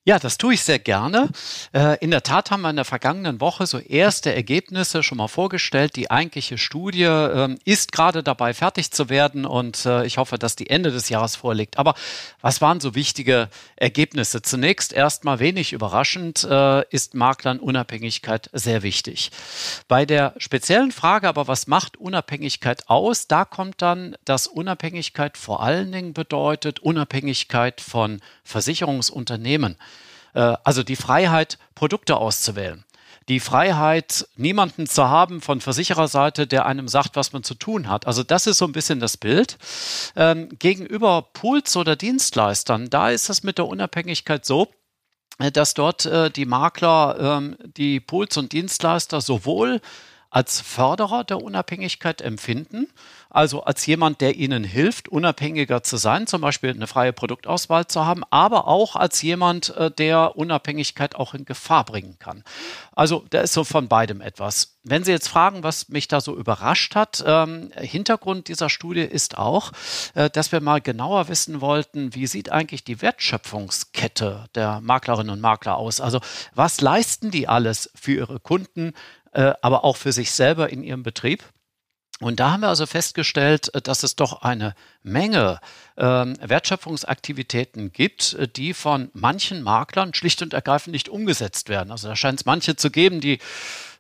[0.08, 1.30] Ja, das tue ich sehr gerne.
[1.74, 5.28] Äh, in der Tat haben wir in der vergangenen Woche so erste Ergebnisse schon mal
[5.28, 5.96] vorgestellt.
[5.96, 10.56] Die eigentliche Studie ähm, ist gerade dabei, fertig zu werden und äh, ich hoffe, dass
[10.56, 11.80] die Ende des Jahres vorliegt.
[11.80, 11.96] Aber
[12.40, 14.44] was waren so wichtige Ergebnisse?
[14.44, 19.32] Zunächst erstmal wenig überraschend äh, ist Maklern Unabhängigkeit sehr wichtig.
[19.88, 23.28] Bei der speziellen Frage aber, was macht Unabhängigkeit aus?
[23.28, 29.78] Da kommt dann, dass Unabhängigkeit vor allen Dingen bedeutet Unabhängigkeit von Versicherungsunternehmen.
[30.36, 32.84] Äh, also die Freiheit, Produkte auszuwählen.
[33.28, 38.06] Die Freiheit, niemanden zu haben von Versichererseite, der einem sagt, was man zu tun hat.
[38.06, 39.58] Also das ist so ein bisschen das Bild.
[40.16, 44.68] Ähm, gegenüber Pools oder Dienstleistern, da ist es mit der Unabhängigkeit so,
[45.40, 49.82] äh, dass dort äh, die Makler ähm, die Pools und Dienstleister sowohl
[50.36, 52.88] als Förderer der Unabhängigkeit empfinden,
[53.30, 58.06] also als jemand, der ihnen hilft, unabhängiger zu sein, zum Beispiel eine freie Produktauswahl zu
[58.06, 62.44] haben, aber auch als jemand, äh, der Unabhängigkeit auch in Gefahr bringen kann.
[62.94, 64.76] Also da ist so von beidem etwas.
[64.84, 69.38] Wenn Sie jetzt fragen, was mich da so überrascht hat, ähm, Hintergrund dieser Studie ist
[69.38, 69.72] auch,
[70.16, 75.40] äh, dass wir mal genauer wissen wollten, wie sieht eigentlich die Wertschöpfungskette der Maklerinnen und
[75.40, 76.02] Makler aus?
[76.02, 76.20] Also
[76.54, 78.94] was leisten die alles für ihre Kunden?
[79.36, 81.44] Äh, aber auch für sich selber in ihrem Betrieb.
[82.22, 85.60] Und da haben wir also festgestellt, äh, dass es doch eine Menge
[85.98, 91.92] ähm, Wertschöpfungsaktivitäten gibt, äh, die von manchen Maklern schlicht und ergreifend nicht umgesetzt werden.
[91.92, 93.40] Also da scheint es manche zu geben, die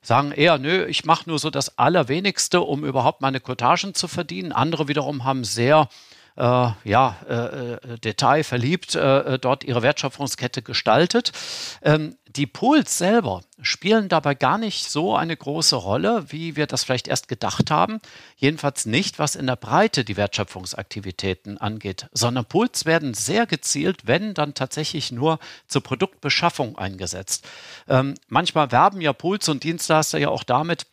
[0.02, 4.54] sagen eher, nö, ich mache nur so das Allerwenigste, um überhaupt meine Kotagen zu verdienen.
[4.54, 5.90] Andere wiederum haben sehr
[6.38, 11.34] äh, ja, äh detailverliebt äh, dort ihre Wertschöpfungskette gestaltet.
[11.82, 16.84] Ähm, die Pools selber spielen dabei gar nicht so eine große Rolle, wie wir das
[16.84, 18.02] vielleicht erst gedacht haben.
[18.36, 24.34] Jedenfalls nicht, was in der Breite die Wertschöpfungsaktivitäten angeht, sondern Pools werden sehr gezielt, wenn
[24.34, 27.48] dann tatsächlich nur zur Produktbeschaffung eingesetzt.
[27.88, 30.88] Ähm, manchmal werben ja Pools und Dienstleister ja auch damit,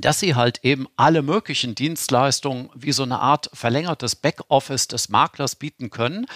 [0.00, 5.56] dass sie halt eben alle möglichen Dienstleistungen wie so eine Art verlängertes Backoffice des Maklers
[5.56, 6.26] bieten können.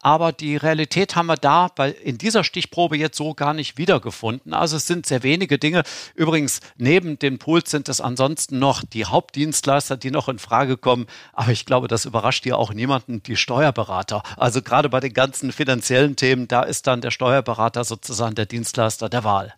[0.00, 4.54] Aber die Realität haben wir da bei, in dieser Stichprobe jetzt so gar nicht wiedergefunden.
[4.54, 5.82] Also es sind sehr wenige Dinge.
[6.14, 11.06] Übrigens, neben den Pools sind es ansonsten noch die Hauptdienstleister, die noch in Frage kommen.
[11.32, 14.22] Aber ich glaube, das überrascht hier auch niemanden, die Steuerberater.
[14.36, 19.08] Also gerade bei den ganzen finanziellen Themen, da ist dann der Steuerberater sozusagen der Dienstleister
[19.08, 19.54] der Wahl.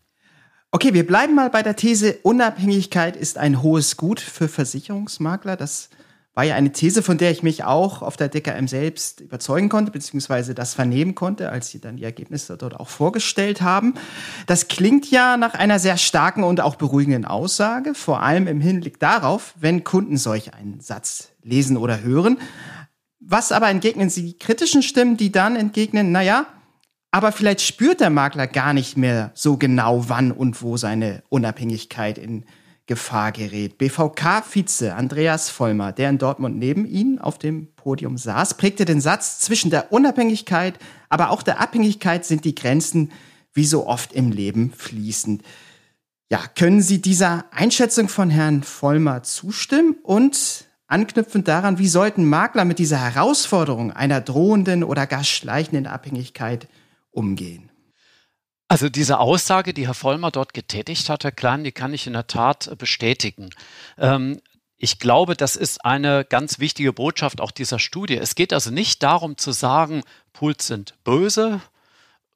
[0.73, 5.57] Okay, wir bleiben mal bei der These, Unabhängigkeit ist ein hohes Gut für Versicherungsmakler.
[5.57, 5.91] Das
[6.33, 9.91] war ja eine These, von der ich mich auch auf der DKM selbst überzeugen konnte,
[9.91, 13.95] beziehungsweise das vernehmen konnte, als sie dann die Ergebnisse dort auch vorgestellt haben.
[14.47, 19.01] Das klingt ja nach einer sehr starken und auch beruhigenden Aussage, vor allem im Hinblick
[19.01, 22.39] darauf, wenn Kunden solch einen Satz lesen oder hören.
[23.19, 26.47] Was aber entgegnen Sie kritischen Stimmen, die dann entgegnen, naja,
[27.11, 32.19] aber vielleicht spürt der Makler gar nicht mehr so genau, wann und wo seine Unabhängigkeit
[32.19, 32.45] in
[32.87, 33.79] Gefahr gerät.
[33.79, 39.39] BVK-Vize Andreas Vollmer, der in Dortmund neben Ihnen auf dem Podium saß, prägte den Satz,
[39.39, 40.75] zwischen der Unabhängigkeit,
[41.09, 43.13] aber auch der Abhängigkeit sind die Grenzen
[43.53, 45.43] wie so oft im Leben fließend.
[46.31, 49.97] Ja, können Sie dieser Einschätzung von Herrn Vollmer zustimmen?
[50.03, 56.69] Und anknüpfend daran, wie sollten Makler mit dieser Herausforderung einer drohenden oder gar schleichenden Abhängigkeit
[57.11, 57.71] umgehen?
[58.69, 62.13] Also diese Aussage, die Herr Vollmer dort getätigt hat, Herr Klein, die kann ich in
[62.13, 63.51] der Tat bestätigen.
[63.99, 64.41] Ähm,
[64.77, 68.17] ich glaube, das ist eine ganz wichtige Botschaft auch dieser Studie.
[68.17, 71.61] Es geht also nicht darum zu sagen, Pools sind böse,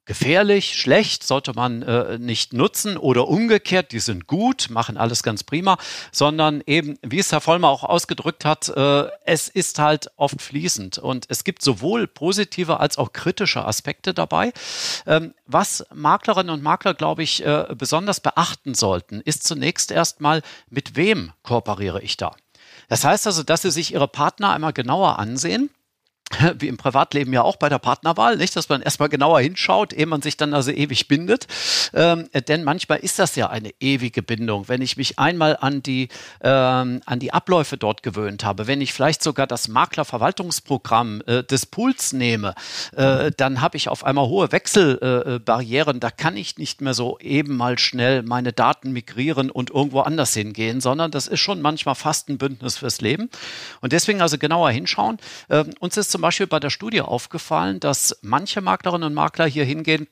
[0.05, 5.43] gefährlich, schlecht, sollte man äh, nicht nutzen oder umgekehrt, die sind gut, machen alles ganz
[5.43, 5.77] prima,
[6.11, 10.99] sondern eben, wie es Herr Vollmer auch ausgedrückt hat, äh, es ist halt oft fließend
[10.99, 14.53] und es gibt sowohl positive als auch kritische Aspekte dabei.
[15.07, 20.95] Ähm, was Maklerinnen und Makler, glaube ich, äh, besonders beachten sollten, ist zunächst erstmal, mit
[20.95, 22.35] wem kooperiere ich da?
[22.87, 25.69] Das heißt also, dass Sie sich Ihre Partner einmal genauer ansehen
[26.59, 30.05] wie im Privatleben ja auch bei der Partnerwahl, nicht, dass man erstmal genauer hinschaut, ehe
[30.05, 31.47] man sich dann also ewig bindet.
[31.93, 34.67] Ähm, denn manchmal ist das ja eine ewige Bindung.
[34.67, 36.09] Wenn ich mich einmal an die,
[36.41, 41.65] ähm, an die Abläufe dort gewöhnt habe, wenn ich vielleicht sogar das Maklerverwaltungsprogramm äh, des
[41.65, 42.55] Pools nehme,
[42.95, 45.97] äh, dann habe ich auf einmal hohe Wechselbarrieren.
[45.97, 50.01] Äh, da kann ich nicht mehr so eben mal schnell meine Daten migrieren und irgendwo
[50.01, 53.29] anders hingehen, sondern das ist schon manchmal fast ein Bündnis fürs Leben.
[53.81, 55.17] Und deswegen also genauer hinschauen.
[55.49, 59.63] Ähm, uns ist zum Beispiel bei der Studie aufgefallen, dass manche Maklerinnen und Makler hier
[59.63, 60.07] hingehen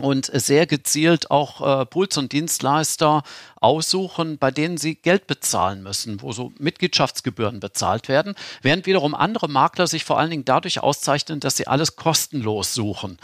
[0.00, 3.22] und sehr gezielt auch äh, Puls und Dienstleister
[3.60, 9.48] aussuchen, bei denen sie Geld bezahlen müssen, wo so Mitgliedschaftsgebühren bezahlt werden, während wiederum andere
[9.48, 13.18] Makler sich vor allen Dingen dadurch auszeichnen, dass sie alles kostenlos suchen.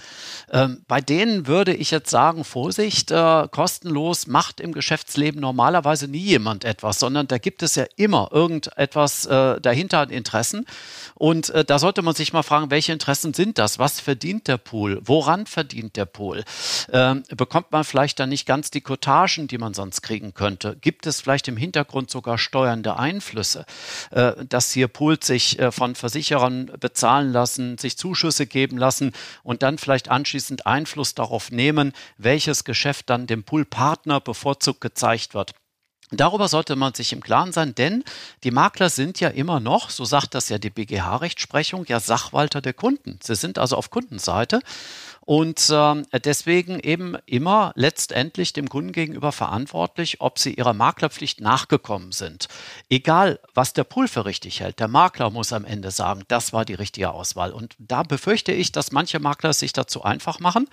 [0.53, 6.19] Ähm, bei denen würde ich jetzt sagen, Vorsicht, äh, kostenlos macht im Geschäftsleben normalerweise nie
[6.19, 10.67] jemand etwas, sondern da gibt es ja immer irgendetwas äh, dahinter an Interessen.
[11.15, 13.79] Und äh, da sollte man sich mal fragen, welche Interessen sind das?
[13.79, 15.01] Was verdient der Pool?
[15.03, 16.45] Woran verdient der Pool?
[16.93, 20.77] Ähm, bekommt man vielleicht dann nicht ganz die Kotagen, die man sonst kriegen kriegen könnte?
[20.81, 23.67] Gibt es vielleicht im Hintergrund sogar steuernde Einflüsse,
[24.11, 29.63] äh, dass hier Pools sich äh, von Versicherern bezahlen lassen, sich Zuschüsse geben lassen und
[29.63, 35.53] dann vielleicht anschließend Einfluss darauf nehmen, welches Geschäft dann dem Poolpartner bevorzugt gezeigt wird?
[36.13, 38.05] Darüber sollte man sich im Klaren sein, denn
[38.45, 42.75] die Makler sind ja immer noch, so sagt das ja die BGH-Rechtsprechung, ja Sachwalter der
[42.75, 43.19] Kunden.
[43.21, 44.61] Sie sind also auf Kundenseite
[45.27, 52.12] und äh, deswegen eben immer letztendlich dem Kunden gegenüber verantwortlich, ob sie ihrer Maklerpflicht nachgekommen
[52.12, 52.47] sind.
[52.89, 56.65] Egal, was der Pool für richtig hält, der Makler muss am Ende sagen, das war
[56.65, 57.51] die richtige Auswahl.
[57.51, 60.69] Und da befürchte ich, dass manche Makler sich dazu einfach machen,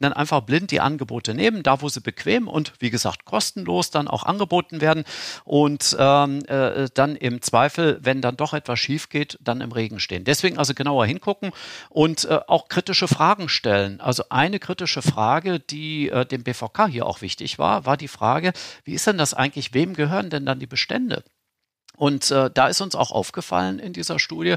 [0.00, 4.08] dann einfach blind die Angebote nehmen, da wo sie bequem und wie gesagt kostenlos dann
[4.08, 5.04] auch angeboten werden
[5.44, 10.00] und ähm, äh, dann im Zweifel, wenn dann doch etwas schief geht, dann im Regen
[10.00, 10.24] stehen.
[10.24, 11.50] Deswegen also genauer hingucken
[11.90, 13.97] und äh, auch kritische Fragen stellen.
[14.00, 18.52] Also eine kritische Frage, die äh, dem BVK hier auch wichtig war, war die Frage,
[18.84, 21.24] wie ist denn das eigentlich, wem gehören denn dann die Bestände?
[21.98, 24.54] Und äh, da ist uns auch aufgefallen in dieser Studie,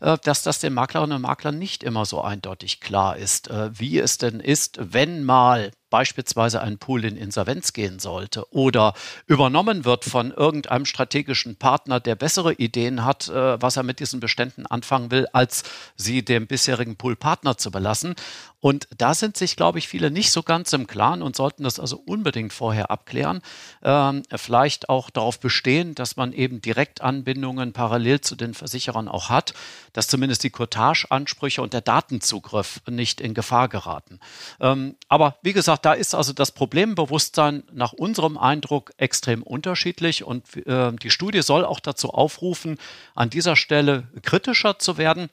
[0.00, 3.98] äh, dass das den Maklerinnen und Maklern nicht immer so eindeutig klar ist, äh, wie
[3.98, 8.94] es denn ist, wenn mal beispielsweise ein Pool in Insolvenz gehen sollte oder
[9.26, 14.20] übernommen wird von irgendeinem strategischen Partner, der bessere Ideen hat, äh, was er mit diesen
[14.20, 15.64] Beständen anfangen will, als
[15.96, 18.14] sie dem bisherigen Poolpartner zu belassen.
[18.64, 21.78] Und da sind sich, glaube ich, viele nicht so ganz im Klaren und sollten das
[21.78, 23.42] also unbedingt vorher abklären.
[23.82, 29.52] Ähm, vielleicht auch darauf bestehen, dass man eben Direktanbindungen parallel zu den Versicherern auch hat,
[29.92, 34.18] dass zumindest die Cottage-Ansprüche und der Datenzugriff nicht in Gefahr geraten.
[34.60, 40.56] Ähm, aber wie gesagt, da ist also das Problembewusstsein nach unserem Eindruck extrem unterschiedlich und
[40.66, 42.78] äh, die Studie soll auch dazu aufrufen,
[43.14, 45.28] an dieser Stelle kritischer zu werden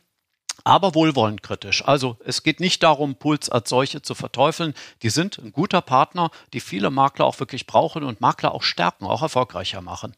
[0.63, 1.85] aber wohlwollend kritisch.
[1.85, 4.73] Also es geht nicht darum, Puls als solche zu verteufeln.
[5.01, 9.05] Die sind ein guter Partner, die viele Makler auch wirklich brauchen und Makler auch stärken,
[9.05, 10.15] auch erfolgreicher machen.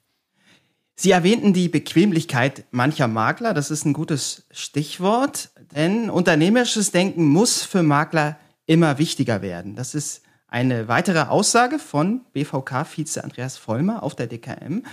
[0.95, 3.53] Sie erwähnten die Bequemlichkeit mancher Makler.
[3.53, 9.75] Das ist ein gutes Stichwort, denn unternehmerisches Denken muss für Makler immer wichtiger werden.
[9.75, 14.83] Das ist eine weitere Aussage von BVK-Vize Andreas Vollmer auf der DKM.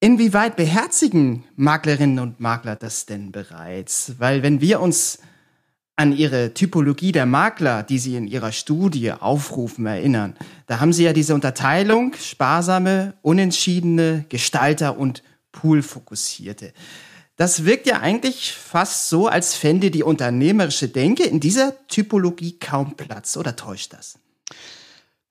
[0.00, 4.12] Inwieweit beherzigen Maklerinnen und Makler das denn bereits?
[4.18, 5.18] Weil wenn wir uns
[5.96, 11.04] an Ihre Typologie der Makler, die Sie in Ihrer Studie aufrufen, erinnern, da haben Sie
[11.04, 16.74] ja diese Unterteilung sparsame, unentschiedene, Gestalter und Poolfokussierte.
[17.36, 22.96] Das wirkt ja eigentlich fast so, als fände die unternehmerische Denke in dieser Typologie kaum
[22.96, 24.18] Platz, oder täuscht das?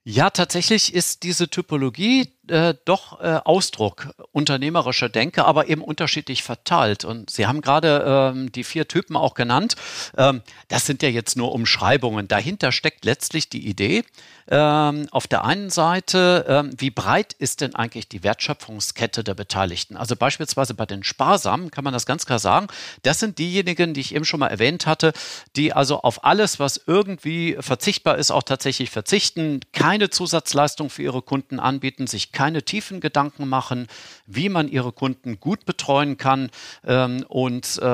[0.08, 7.06] Ja, tatsächlich ist diese Typologie äh, doch äh, Ausdruck unternehmerischer Denke, aber eben unterschiedlich verteilt.
[7.06, 9.76] Und Sie haben gerade ähm, die vier Typen auch genannt.
[10.18, 12.28] Ähm, das sind ja jetzt nur Umschreibungen.
[12.28, 14.04] Dahinter steckt letztlich die Idee,
[14.48, 19.98] ähm, auf der einen Seite, ähm, wie breit ist denn eigentlich die Wertschöpfungskette der Beteiligten?
[19.98, 22.68] Also beispielsweise bei den Sparsamen kann man das ganz klar sagen.
[23.02, 25.14] Das sind diejenigen, die ich eben schon mal erwähnt hatte,
[25.56, 31.24] die also auf alles, was irgendwie verzichtbar ist, auch tatsächlich verzichten, keine Zusatzleistung für ihre
[31.24, 33.88] Kunden anbieten, sich keine tiefen Gedanken machen,
[34.28, 36.52] wie man ihre Kunden gut betreuen kann
[36.86, 37.86] ähm, und äh,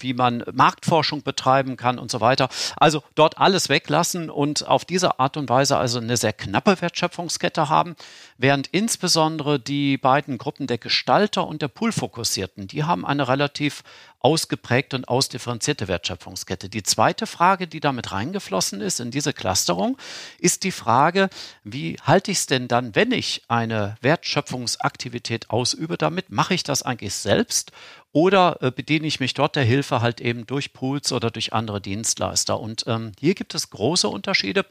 [0.00, 2.48] wie man Marktforschung betreiben kann und so weiter.
[2.76, 6.80] Also dort alles weglassen und auf diese Art und Weise Weise also eine sehr knappe
[6.80, 7.96] Wertschöpfungskette haben,
[8.36, 13.82] während insbesondere die beiden Gruppen der Gestalter und der Poolfokussierten, die haben eine relativ
[14.20, 16.68] ausgeprägte und ausdifferenzierte Wertschöpfungskette.
[16.68, 19.96] Die zweite Frage, die damit reingeflossen ist in diese Clusterung,
[20.38, 21.28] ist die Frage,
[21.62, 26.30] wie halte ich es denn dann, wenn ich eine Wertschöpfungsaktivität ausübe damit?
[26.30, 27.72] Mache ich das eigentlich selbst
[28.12, 31.80] oder äh, bediene ich mich dort der Hilfe halt eben durch Pools oder durch andere
[31.80, 32.58] Dienstleister?
[32.58, 34.64] Und ähm, hier gibt es große Unterschiede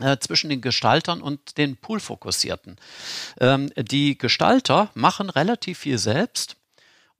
[0.00, 2.76] äh, zwischen den Gestaltern und den Pool-Fokussierten.
[3.40, 6.56] Ähm, die Gestalter machen relativ viel selbst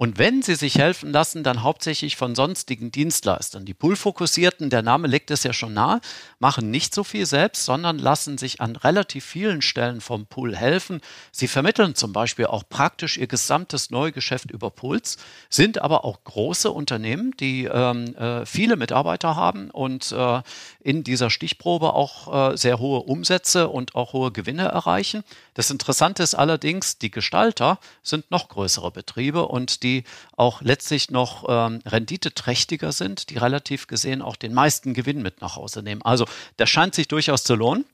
[0.03, 3.65] und wenn sie sich helfen lassen, dann hauptsächlich von sonstigen Dienstleistern.
[3.65, 6.01] Die Pool-Fokussierten, der Name legt es ja schon nahe,
[6.41, 11.01] machen nicht so viel selbst, sondern lassen sich an relativ vielen Stellen vom Pool helfen.
[11.31, 16.73] Sie vermitteln zum Beispiel auch praktisch ihr gesamtes Neugeschäft über Pools, sind aber auch große
[16.73, 20.43] Unternehmen, die ähm, äh, viele Mitarbeiter haben und äh,
[20.81, 25.23] in dieser Stichprobe auch äh, sehr hohe Umsätze und auch hohe Gewinne erreichen.
[25.55, 30.05] Das Interessante ist allerdings, die Gestalter sind noch größere Betriebe und die die
[30.37, 35.57] auch letztlich noch ähm, renditeträchtiger sind, die relativ gesehen auch den meisten Gewinn mit nach
[35.57, 36.03] Hause nehmen.
[36.03, 36.27] Also
[36.57, 37.85] das scheint sich durchaus zu lohnen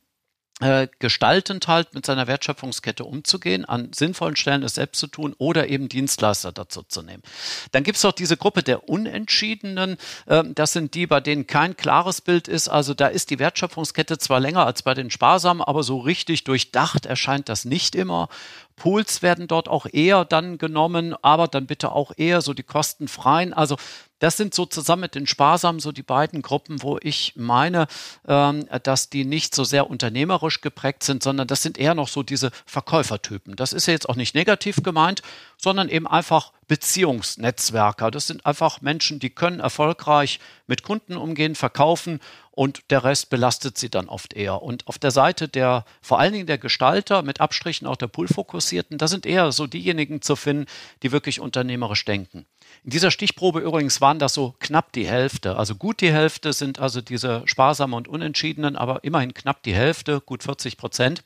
[0.60, 5.68] äh, gestaltend halt mit seiner Wertschöpfungskette umzugehen, an sinnvollen Stellen es selbst zu tun oder
[5.68, 7.22] eben Dienstleister dazu zu nehmen.
[7.70, 9.96] Dann gibt es auch diese Gruppe der Unentschiedenen.
[10.26, 12.68] Ähm, das sind die, bei denen kein klares Bild ist.
[12.68, 17.06] Also da ist die Wertschöpfungskette zwar länger als bei den Sparsamen, aber so richtig durchdacht
[17.06, 18.28] erscheint das nicht immer.
[18.74, 23.52] Pools werden dort auch eher dann genommen, aber dann bitte auch eher so die kostenfreien.
[23.52, 23.76] Also
[24.18, 27.86] das sind so zusammen mit den Sparsamen so die beiden Gruppen, wo ich meine,
[28.26, 32.22] ähm, dass die nicht so sehr unternehmerisch geprägt sind, sondern das sind eher noch so
[32.22, 33.56] diese Verkäufertypen.
[33.56, 35.22] Das ist ja jetzt auch nicht negativ gemeint,
[35.56, 38.10] sondern eben einfach Beziehungsnetzwerker.
[38.10, 43.78] Das sind einfach Menschen, die können erfolgreich mit Kunden umgehen, verkaufen und der Rest belastet
[43.78, 44.62] sie dann oft eher.
[44.62, 48.98] Und auf der Seite der, vor allen Dingen der Gestalter, mit Abstrichen auch der Pool-Fokussierten,
[48.98, 50.66] da sind eher so diejenigen zu finden,
[51.04, 52.46] die wirklich unternehmerisch denken.
[52.84, 55.56] In dieser Stichprobe übrigens waren das so knapp die Hälfte.
[55.56, 60.20] Also gut die Hälfte sind also diese sparsamen und unentschiedenen, aber immerhin knapp die Hälfte,
[60.20, 61.22] gut 40 Prozent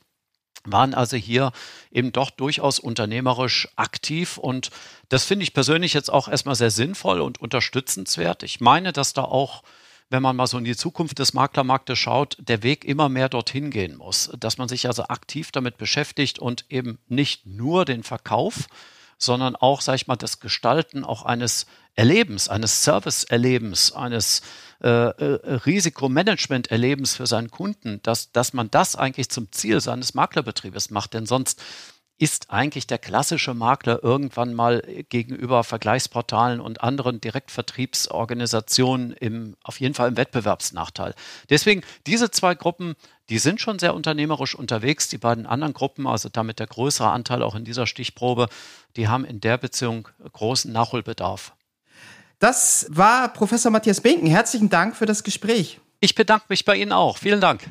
[0.65, 1.51] waren also hier
[1.91, 4.69] eben doch durchaus unternehmerisch aktiv und
[5.09, 8.43] das finde ich persönlich jetzt auch erstmal sehr sinnvoll und unterstützenswert.
[8.43, 9.63] Ich meine, dass da auch
[10.13, 13.71] wenn man mal so in die Zukunft des Maklermarktes schaut, der Weg immer mehr dorthin
[13.71, 14.29] gehen muss.
[14.37, 18.67] Dass man sich also aktiv damit beschäftigt und eben nicht nur den Verkauf,
[19.17, 24.41] sondern auch, sag ich mal, das Gestalten auch eines Erlebens, eines Service-Erlebens, eines
[24.81, 30.89] äh, äh, Risikomanagement-Erlebens für seinen Kunden, dass, dass man das eigentlich zum Ziel seines Maklerbetriebes
[30.89, 31.13] macht.
[31.13, 31.61] Denn sonst
[32.17, 39.93] ist eigentlich der klassische Makler irgendwann mal gegenüber Vergleichsportalen und anderen Direktvertriebsorganisationen im, auf jeden
[39.93, 41.15] Fall im Wettbewerbsnachteil.
[41.49, 42.95] Deswegen, diese zwei Gruppen,
[43.29, 45.07] die sind schon sehr unternehmerisch unterwegs.
[45.07, 48.47] Die beiden anderen Gruppen, also damit der größere Anteil auch in dieser Stichprobe,
[48.95, 51.53] die haben in der Beziehung großen Nachholbedarf.
[52.39, 54.27] Das war Professor Matthias Binken.
[54.27, 55.79] Herzlichen Dank für das Gespräch.
[55.99, 57.17] Ich bedanke mich bei Ihnen auch.
[57.17, 57.63] Vielen Dank.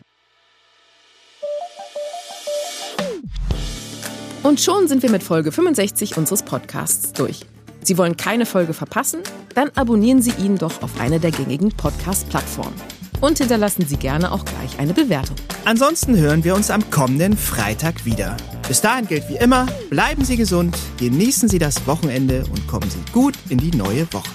[4.43, 7.47] Und schon sind wir mit Folge 65 unseres Podcasts durch.
[7.85, 9.21] Sie wollen keine Folge verpassen?
[9.55, 12.75] Dann abonnieren Sie ihn doch auf einer der gängigen Podcast-Plattformen.
[13.21, 15.37] Und hinterlassen Sie gerne auch gleich eine Bewertung.
[15.65, 18.37] Ansonsten hören wir uns am kommenden Freitag wieder.
[18.67, 23.13] Bis dahin gilt wie immer, bleiben Sie gesund, genießen Sie das Wochenende und kommen Sie
[23.13, 24.31] gut in die neue Woche.